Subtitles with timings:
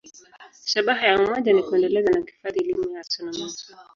[0.69, 3.53] Shabaha ya umoja ni kuendeleza na kuhifadhi elimu ya astronomia.